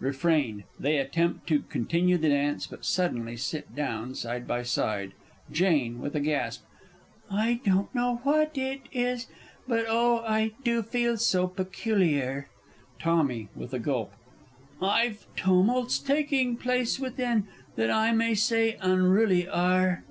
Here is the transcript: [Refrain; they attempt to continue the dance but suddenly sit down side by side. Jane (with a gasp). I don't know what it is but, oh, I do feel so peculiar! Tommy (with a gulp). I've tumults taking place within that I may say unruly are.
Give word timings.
[Refrain; 0.00 0.64
they 0.78 0.98
attempt 0.98 1.46
to 1.46 1.60
continue 1.60 2.18
the 2.18 2.28
dance 2.28 2.66
but 2.66 2.84
suddenly 2.84 3.38
sit 3.38 3.74
down 3.74 4.14
side 4.14 4.46
by 4.46 4.62
side. 4.62 5.12
Jane 5.50 5.98
(with 5.98 6.14
a 6.14 6.20
gasp). 6.20 6.62
I 7.30 7.60
don't 7.64 7.94
know 7.94 8.20
what 8.22 8.58
it 8.58 8.82
is 8.92 9.28
but, 9.66 9.86
oh, 9.88 10.18
I 10.26 10.50
do 10.62 10.82
feel 10.82 11.16
so 11.16 11.46
peculiar! 11.46 12.48
Tommy 12.98 13.48
(with 13.56 13.72
a 13.72 13.78
gulp). 13.78 14.12
I've 14.82 15.24
tumults 15.36 15.98
taking 15.98 16.58
place 16.58 17.00
within 17.00 17.48
that 17.76 17.90
I 17.90 18.12
may 18.12 18.34
say 18.34 18.76
unruly 18.82 19.48
are. 19.48 20.04